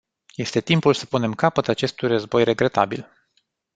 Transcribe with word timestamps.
Este 0.35 0.61
timpul 0.61 0.93
să 0.93 1.05
punem 1.05 1.33
capăt 1.33 1.67
acestui 1.67 2.07
război 2.07 2.43
regretabil. 2.43 3.07